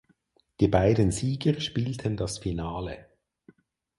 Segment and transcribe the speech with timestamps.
[0.61, 3.05] Die beiden Sieger spielten das Finale.